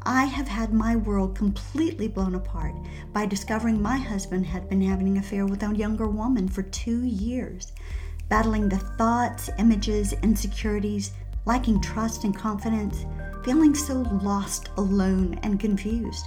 I 0.09 0.27
have 0.27 0.47
had 0.47 0.73
my 0.73 0.95
world 0.95 1.35
completely 1.35 2.07
blown 2.07 2.37
apart 2.37 2.77
by 3.13 3.27
discovering 3.27 3.83
my 3.83 3.97
husband 3.97 4.47
had 4.47 4.69
been 4.69 4.81
having 4.81 5.09
an 5.09 5.17
affair 5.17 5.47
with 5.47 5.65
a 5.65 5.75
younger 5.75 6.07
woman 6.07 6.47
for 6.47 6.63
two 6.63 7.03
years 7.03 7.73
battling 8.29 8.69
the 8.69 8.79
thoughts, 8.79 9.51
images, 9.59 10.13
insecurities, 10.23 11.11
lacking 11.45 11.81
trust 11.81 12.23
and 12.23 12.37
confidence, 12.37 13.05
feeling 13.45 13.75
so 13.75 13.95
lost, 14.23 14.69
alone, 14.77 15.41
and 15.43 15.59
confused. 15.59 16.27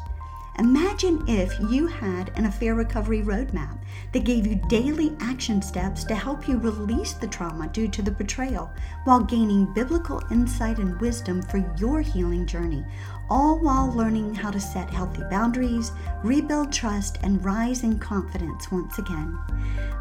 Imagine 0.59 1.23
if 1.29 1.57
you 1.71 1.87
had 1.87 2.33
an 2.35 2.43
affair 2.43 2.75
recovery 2.75 3.21
roadmap 3.21 3.79
that 4.11 4.25
gave 4.25 4.45
you 4.45 4.55
daily 4.67 5.15
action 5.21 5.61
steps 5.61 6.03
to 6.03 6.13
help 6.13 6.49
you 6.49 6.57
release 6.57 7.13
the 7.13 7.27
trauma 7.27 7.69
due 7.69 7.87
to 7.87 8.01
the 8.01 8.11
betrayal 8.11 8.69
while 9.05 9.23
gaining 9.23 9.73
biblical 9.73 10.21
insight 10.31 10.77
and 10.77 10.99
wisdom 10.99 11.41
for 11.43 11.59
your 11.77 12.01
healing 12.01 12.45
journey, 12.45 12.83
all 13.29 13.59
while 13.59 13.91
learning 13.93 14.33
how 14.33 14.51
to 14.51 14.59
set 14.59 14.89
healthy 14.89 15.23
boundaries, 15.29 15.91
rebuild 16.23 16.71
trust, 16.71 17.17
and 17.23 17.43
rise 17.43 17.83
in 17.83 17.99
confidence 17.99 18.71
once 18.71 18.97
again. 18.97 19.37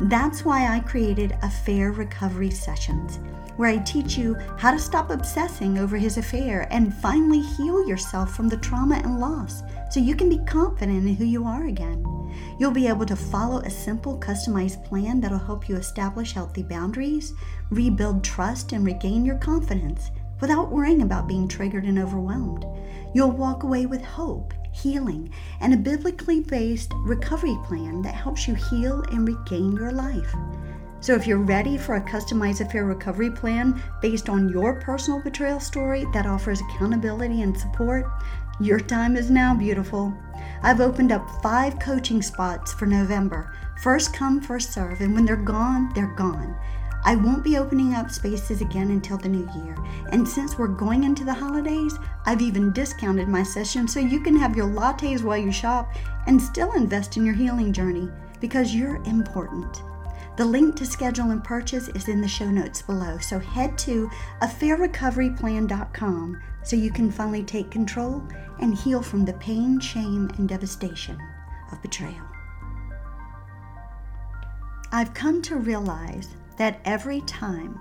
That's 0.02 0.44
why 0.44 0.66
I 0.66 0.80
created 0.80 1.36
Affair 1.42 1.92
Recovery 1.92 2.50
Sessions 2.50 3.18
where 3.58 3.68
I 3.68 3.78
teach 3.78 4.16
you 4.16 4.36
how 4.56 4.70
to 4.70 4.78
stop 4.78 5.10
obsessing 5.10 5.78
over 5.78 5.96
his 5.96 6.16
affair 6.16 6.68
and 6.70 6.94
finally 6.94 7.40
heal 7.40 7.86
yourself 7.86 8.32
from 8.34 8.48
the 8.48 8.56
trauma 8.56 9.00
and 9.02 9.18
loss 9.18 9.64
so 9.90 9.98
you 9.98 10.14
can 10.14 10.28
be 10.28 10.38
confident 10.46 11.08
in 11.08 11.16
who 11.16 11.24
you 11.24 11.44
are 11.44 11.66
again. 11.66 12.04
You'll 12.60 12.70
be 12.70 12.86
able 12.86 13.06
to 13.06 13.16
follow 13.16 13.58
a 13.60 13.70
simple, 13.70 14.16
customized 14.20 14.84
plan 14.84 15.20
that'll 15.20 15.38
help 15.38 15.68
you 15.68 15.74
establish 15.74 16.34
healthy 16.34 16.62
boundaries, 16.62 17.34
rebuild 17.70 18.22
trust, 18.22 18.72
and 18.72 18.86
regain 18.86 19.24
your 19.24 19.38
confidence 19.38 20.12
without 20.40 20.70
worrying 20.70 21.02
about 21.02 21.28
being 21.28 21.48
triggered 21.48 21.84
and 21.84 21.98
overwhelmed. 21.98 22.64
You'll 23.14 23.30
walk 23.30 23.62
away 23.62 23.86
with 23.86 24.02
hope, 24.04 24.52
healing, 24.72 25.32
and 25.60 25.72
a 25.72 25.76
biblically 25.76 26.40
based 26.40 26.92
recovery 27.04 27.56
plan 27.64 28.02
that 28.02 28.14
helps 28.14 28.46
you 28.46 28.54
heal 28.54 29.02
and 29.10 29.26
regain 29.26 29.72
your 29.72 29.92
life. 29.92 30.34
So, 31.00 31.14
if 31.14 31.26
you're 31.26 31.38
ready 31.38 31.78
for 31.78 31.94
a 31.94 32.00
customized 32.00 32.60
affair 32.60 32.84
recovery 32.84 33.30
plan 33.30 33.80
based 34.02 34.28
on 34.28 34.48
your 34.48 34.80
personal 34.80 35.22
betrayal 35.22 35.60
story 35.60 36.04
that 36.12 36.26
offers 36.26 36.60
accountability 36.60 37.42
and 37.42 37.56
support, 37.56 38.06
your 38.60 38.80
time 38.80 39.16
is 39.16 39.30
now, 39.30 39.54
beautiful. 39.54 40.12
I've 40.62 40.80
opened 40.80 41.12
up 41.12 41.28
five 41.40 41.78
coaching 41.78 42.20
spots 42.20 42.72
for 42.72 42.86
November. 42.86 43.54
First 43.80 44.12
come, 44.12 44.40
first 44.40 44.72
serve, 44.72 45.00
and 45.00 45.14
when 45.14 45.24
they're 45.24 45.36
gone, 45.36 45.92
they're 45.94 46.14
gone. 46.16 46.56
I 47.08 47.16
won't 47.16 47.42
be 47.42 47.56
opening 47.56 47.94
up 47.94 48.10
spaces 48.10 48.60
again 48.60 48.90
until 48.90 49.16
the 49.16 49.30
new 49.30 49.48
year. 49.64 49.74
And 50.12 50.28
since 50.28 50.58
we're 50.58 50.68
going 50.68 51.04
into 51.04 51.24
the 51.24 51.32
holidays, 51.32 51.98
I've 52.26 52.42
even 52.42 52.70
discounted 52.70 53.28
my 53.28 53.42
session 53.42 53.88
so 53.88 53.98
you 53.98 54.20
can 54.20 54.36
have 54.36 54.54
your 54.54 54.66
lattes 54.66 55.22
while 55.22 55.38
you 55.38 55.50
shop 55.50 55.90
and 56.26 56.38
still 56.38 56.74
invest 56.74 57.16
in 57.16 57.24
your 57.24 57.34
healing 57.34 57.72
journey 57.72 58.10
because 58.42 58.74
you're 58.74 59.02
important. 59.04 59.82
The 60.36 60.44
link 60.44 60.76
to 60.76 60.84
schedule 60.84 61.30
and 61.30 61.42
purchase 61.42 61.88
is 61.88 62.08
in 62.08 62.20
the 62.20 62.28
show 62.28 62.50
notes 62.50 62.82
below, 62.82 63.16
so 63.16 63.38
head 63.38 63.78
to 63.78 64.10
affairrecoveryplan.com 64.42 66.42
so 66.62 66.76
you 66.76 66.92
can 66.92 67.10
finally 67.10 67.42
take 67.42 67.70
control 67.70 68.22
and 68.60 68.76
heal 68.76 69.00
from 69.00 69.24
the 69.24 69.32
pain, 69.32 69.80
shame, 69.80 70.30
and 70.36 70.46
devastation 70.46 71.18
of 71.72 71.80
betrayal. 71.80 72.26
I've 74.92 75.14
come 75.14 75.40
to 75.40 75.56
realize 75.56 76.28
that 76.58 76.80
every 76.84 77.20
time 77.22 77.80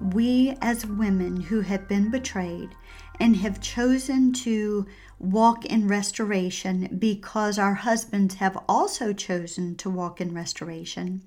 we 0.00 0.56
as 0.60 0.86
women 0.86 1.40
who 1.40 1.60
have 1.60 1.88
been 1.88 2.10
betrayed 2.10 2.70
and 3.18 3.36
have 3.36 3.60
chosen 3.60 4.32
to 4.32 4.86
walk 5.18 5.64
in 5.64 5.88
restoration 5.88 6.96
because 6.98 7.58
our 7.58 7.74
husbands 7.74 8.36
have 8.36 8.56
also 8.68 9.12
chosen 9.12 9.74
to 9.76 9.90
walk 9.90 10.20
in 10.20 10.32
restoration, 10.32 11.22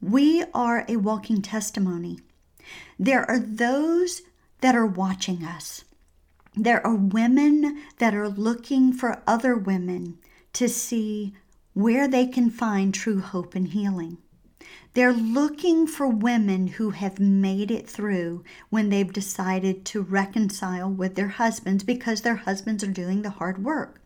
we 0.00 0.44
are 0.54 0.84
a 0.88 0.96
walking 0.96 1.42
testimony. 1.42 2.18
There 2.98 3.28
are 3.28 3.40
those 3.40 4.22
that 4.60 4.76
are 4.76 4.86
watching 4.86 5.44
us. 5.44 5.84
There 6.54 6.86
are 6.86 6.94
women 6.94 7.82
that 7.98 8.14
are 8.14 8.28
looking 8.28 8.92
for 8.92 9.22
other 9.26 9.56
women 9.56 10.18
to 10.52 10.68
see 10.68 11.34
where 11.72 12.06
they 12.06 12.26
can 12.26 12.48
find 12.50 12.94
true 12.94 13.20
hope 13.20 13.56
and 13.56 13.68
healing. 13.68 14.18
They're 14.94 15.12
looking 15.12 15.88
for 15.88 16.06
women 16.06 16.68
who 16.68 16.90
have 16.90 17.18
made 17.18 17.72
it 17.72 17.90
through 17.90 18.44
when 18.70 18.90
they've 18.90 19.12
decided 19.12 19.84
to 19.86 20.02
reconcile 20.02 20.88
with 20.88 21.16
their 21.16 21.28
husbands 21.28 21.82
because 21.82 22.20
their 22.20 22.36
husbands 22.36 22.84
are 22.84 22.92
doing 22.92 23.22
the 23.22 23.30
hard 23.30 23.64
work. 23.64 24.00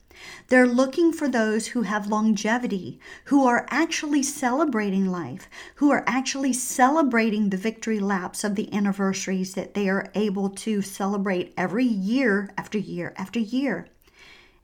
They're 0.48 0.66
looking 0.66 1.12
for 1.12 1.28
those 1.28 1.68
who 1.68 1.82
have 1.82 2.06
longevity, 2.06 2.98
who 3.26 3.46
are 3.46 3.66
actually 3.70 4.22
celebrating 4.22 5.06
life, 5.06 5.48
who 5.74 5.90
are 5.90 6.04
actually 6.06 6.54
celebrating 6.54 7.50
the 7.50 7.58
victory 7.58 8.00
laps 8.00 8.42
of 8.42 8.54
the 8.54 8.72
anniversaries 8.72 9.52
that 9.54 9.74
they 9.74 9.90
are 9.90 10.10
able 10.14 10.48
to 10.50 10.80
celebrate 10.80 11.52
every 11.56 11.84
year 11.84 12.50
after 12.56 12.78
year 12.78 13.12
after 13.16 13.38
year. 13.38 13.88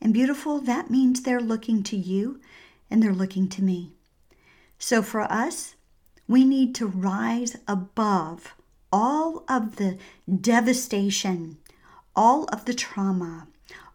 And 0.01 0.15
beautiful, 0.15 0.59
that 0.61 0.91
means 0.91 1.21
they're 1.21 1.39
looking 1.39 1.83
to 1.85 1.97
you 1.97 2.41
and 2.91 3.03
they're 3.03 3.13
looking 3.13 3.49
to 3.51 3.63
me. 3.63 3.93
So 4.79 5.03
for 5.03 5.21
us, 5.21 5.75
we 6.27 6.45
need 6.45 6.75
to 6.77 6.87
rise 6.87 7.57
above 7.69 8.55
all 8.93 9.45
of 9.49 9.77
the 9.77 9.99
devastation, 10.41 11.59
all 12.15 12.45
of 12.45 12.65
the 12.65 12.75
trauma, 12.75 13.49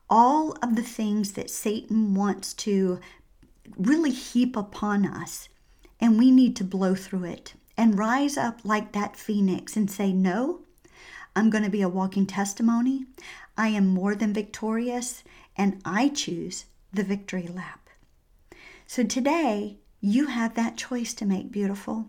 all 0.10 0.52
of 0.62 0.76
the 0.76 0.84
things 0.84 1.34
that 1.34 1.50
Satan 1.50 2.14
wants 2.14 2.54
to 2.54 3.00
really 3.78 4.12
heap 4.12 4.56
upon 4.56 5.06
us. 5.06 5.50
And 6.00 6.18
we 6.18 6.32
need 6.32 6.56
to 6.58 6.64
blow 6.64 6.96
through 6.96 7.26
it 7.26 7.54
and 7.78 7.98
rise 7.98 8.38
up 8.38 8.60
like 8.64 8.92
that 8.92 9.16
phoenix 9.16 9.76
and 9.76 9.90
say, 9.90 10.12
No, 10.12 10.62
I'm 11.36 11.50
going 11.50 11.64
to 11.64 11.70
be 11.70 11.82
a 11.82 11.90
walking 11.90 12.26
testimony. 12.26 13.06
I 13.58 13.70
am 13.70 13.88
more 13.88 14.16
than 14.16 14.34
victorious, 14.34 15.24
and 15.58 15.82
I 15.84 16.10
choose 16.10 16.66
the 16.94 17.04
victory 17.04 17.48
lap. 17.48 17.90
So 18.88 19.04
today, 19.04 19.78
you 20.02 20.28
have 20.28 20.56
that 20.56 20.78
choice 20.78 21.14
to 21.16 21.26
make 21.26 21.52
beautiful. 21.52 22.08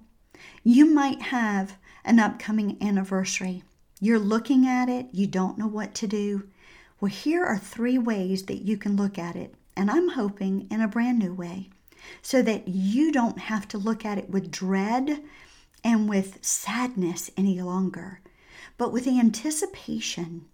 You 0.64 0.87
might 0.87 1.23
have 1.23 1.76
an 2.04 2.18
upcoming 2.18 2.76
anniversary. 2.80 3.62
You're 4.00 4.18
looking 4.18 4.66
at 4.66 4.88
it, 4.88 5.09
you 5.12 5.26
don't 5.26 5.59
know 5.59 5.66
what 5.66 5.94
to 5.97 6.06
do. 6.06 6.49
Well, 7.00 7.11
here 7.11 7.44
are 7.44 7.59
three 7.59 7.99
ways 7.99 8.44
that 8.47 8.62
you 8.62 8.76
can 8.76 8.97
look 8.97 9.18
at 9.18 9.37
it, 9.37 9.54
and 9.76 9.90
I'm 9.90 10.11
hoping 10.11 10.66
in 10.70 10.80
a 10.80 10.88
brand 10.88 11.18
new 11.18 11.35
way, 11.35 11.70
so 12.23 12.40
that 12.42 12.68
you 12.68 13.12
don't 13.12 13.38
have 13.38 13.68
to 13.68 13.78
look 13.78 14.04
at 14.04 14.18
it 14.18 14.30
with 14.30 14.50
dread 14.50 15.23
and 15.85 16.09
with 16.09 16.38
sadness 16.44 17.30
any 17.37 17.61
longer, 17.61 18.20
but 18.78 18.92
with 18.92 19.06
anticipation 19.06 20.47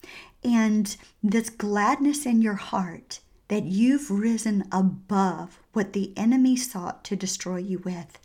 and 0.43 0.97
this 1.23 1.51
gladness 1.51 2.27
in 2.27 2.43
your 2.43 2.55
heart 2.55 3.21
that 3.49 3.65
you've 3.65 4.11
risen 4.11 4.65
above 4.73 5.61
what 5.73 5.93
the 5.93 6.13
enemy 6.17 6.57
sought 6.57 7.05
to 7.05 7.17
destroy 7.17 7.59
you 7.59 7.79
with. 7.81 8.19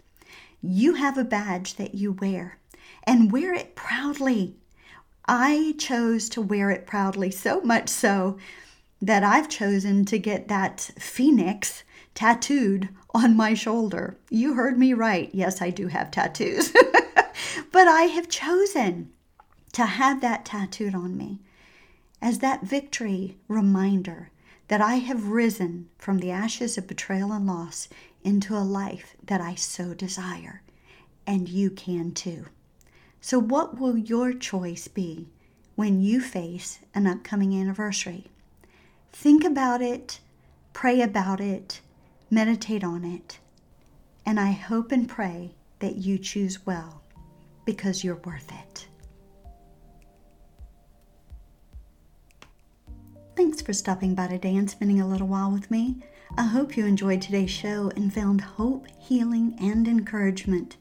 You 0.61 0.95
have 0.95 1.17
a 1.17 1.23
badge 1.23 1.75
that 1.75 1.95
you 1.95 2.13
wear, 2.13 2.57
and 3.03 3.31
wear 3.31 3.53
it 3.53 3.75
proudly 3.75 4.55
I 5.25 5.75
chose 5.77 6.29
to 6.29 6.41
wear 6.41 6.71
it 6.71 6.87
proudly, 6.87 7.31
so 7.31 7.61
much 7.61 7.89
so 7.89 8.37
that 9.01 9.23
I've 9.23 9.49
chosen 9.49 10.05
to 10.05 10.17
get 10.19 10.47
that 10.47 10.91
phoenix 10.99 11.83
tattooed 12.13 12.89
on 13.13 13.37
my 13.37 13.53
shoulder. 13.53 14.17
You 14.29 14.55
heard 14.55 14.77
me 14.77 14.93
right. 14.93 15.29
Yes, 15.33 15.61
I 15.61 15.69
do 15.69 15.87
have 15.87 16.11
tattoos. 16.11 16.71
but 17.71 17.87
I 17.87 18.03
have 18.03 18.29
chosen 18.29 19.11
to 19.73 19.85
have 19.85 20.21
that 20.21 20.45
tattooed 20.45 20.95
on 20.95 21.15
me 21.17 21.39
as 22.21 22.39
that 22.39 22.63
victory 22.63 23.37
reminder 23.47 24.31
that 24.67 24.81
I 24.81 24.95
have 24.95 25.27
risen 25.29 25.89
from 25.97 26.19
the 26.19 26.31
ashes 26.31 26.77
of 26.77 26.87
betrayal 26.87 27.31
and 27.31 27.47
loss 27.47 27.87
into 28.23 28.55
a 28.55 28.59
life 28.59 29.15
that 29.25 29.41
I 29.41 29.55
so 29.55 29.93
desire. 29.93 30.61
And 31.25 31.47
you 31.47 31.69
can 31.69 32.11
too. 32.11 32.45
So, 33.19 33.39
what 33.39 33.79
will 33.79 33.97
your 33.97 34.33
choice 34.33 34.87
be 34.87 35.27
when 35.75 36.01
you 36.01 36.21
face 36.21 36.79
an 36.95 37.07
upcoming 37.07 37.53
anniversary? 37.59 38.25
Think 39.13 39.43
about 39.43 39.81
it, 39.81 40.19
pray 40.73 41.01
about 41.01 41.39
it, 41.39 41.81
meditate 42.29 42.83
on 42.83 43.05
it, 43.05 43.39
and 44.25 44.39
I 44.39 44.51
hope 44.51 44.91
and 44.91 45.07
pray 45.07 45.53
that 45.79 45.97
you 45.97 46.17
choose 46.17 46.65
well 46.65 47.01
because 47.65 48.03
you're 48.03 48.15
worth 48.15 48.51
it. 48.51 48.87
Thanks 53.35 53.61
for 53.61 53.73
stopping 53.73 54.13
by 54.13 54.27
today 54.27 54.55
and 54.55 54.69
spending 54.69 54.99
a 55.01 55.07
little 55.07 55.27
while 55.27 55.51
with 55.51 55.71
me. 55.71 56.03
I 56.37 56.43
hope 56.43 56.77
you 56.77 56.85
enjoyed 56.85 57.21
today's 57.21 57.51
show 57.51 57.91
and 57.95 58.13
found 58.13 58.39
hope, 58.39 58.87
healing, 58.97 59.53
and 59.59 59.85
encouragement. 59.85 60.77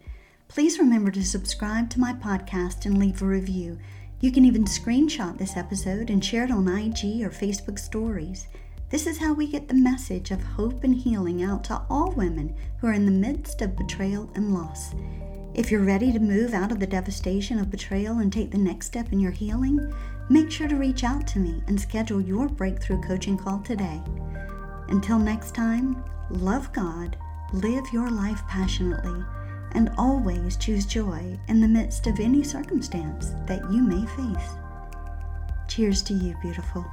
Please 0.46 0.78
remember 0.78 1.10
to 1.10 1.24
subscribe 1.24 1.90
to 1.90 2.00
my 2.00 2.12
podcast 2.12 2.86
and 2.86 2.98
leave 2.98 3.20
a 3.20 3.26
review. 3.26 3.76
You 4.20 4.30
can 4.30 4.44
even 4.44 4.64
screenshot 4.64 5.36
this 5.36 5.56
episode 5.56 6.08
and 6.08 6.24
share 6.24 6.44
it 6.44 6.52
on 6.52 6.68
IG 6.68 7.22
or 7.22 7.30
Facebook 7.30 7.80
stories. 7.80 8.46
This 8.90 9.08
is 9.08 9.18
how 9.18 9.32
we 9.32 9.48
get 9.48 9.66
the 9.66 9.74
message 9.74 10.30
of 10.30 10.42
hope 10.42 10.84
and 10.84 10.94
healing 10.94 11.42
out 11.42 11.64
to 11.64 11.82
all 11.90 12.12
women 12.12 12.54
who 12.80 12.86
are 12.86 12.92
in 12.92 13.04
the 13.04 13.12
midst 13.12 13.60
of 13.60 13.76
betrayal 13.76 14.30
and 14.36 14.54
loss. 14.54 14.94
If 15.54 15.70
you're 15.70 15.80
ready 15.82 16.12
to 16.12 16.20
move 16.20 16.54
out 16.54 16.70
of 16.70 16.78
the 16.78 16.86
devastation 16.86 17.58
of 17.58 17.72
betrayal 17.72 18.20
and 18.20 18.32
take 18.32 18.52
the 18.52 18.58
next 18.58 18.86
step 18.86 19.12
in 19.12 19.18
your 19.18 19.32
healing, 19.32 19.92
make 20.28 20.50
sure 20.50 20.68
to 20.68 20.76
reach 20.76 21.02
out 21.02 21.26
to 21.28 21.40
me 21.40 21.60
and 21.66 21.80
schedule 21.80 22.20
your 22.20 22.48
breakthrough 22.48 23.02
coaching 23.02 23.36
call 23.36 23.58
today. 23.60 24.00
Until 24.90 25.18
next 25.18 25.54
time, 25.54 26.02
love 26.30 26.72
God, 26.72 27.16
live 27.52 27.84
your 27.92 28.10
life 28.10 28.42
passionately 28.48 29.24
and 29.72 29.90
always 29.96 30.56
choose 30.56 30.84
joy 30.84 31.38
in 31.48 31.60
the 31.60 31.68
midst 31.68 32.06
of 32.06 32.18
any 32.18 32.42
circumstance 32.42 33.30
that 33.46 33.62
you 33.70 33.82
may 33.82 34.04
face. 34.06 34.50
Cheers 35.68 36.02
to 36.02 36.14
you, 36.14 36.36
beautiful. 36.42 36.84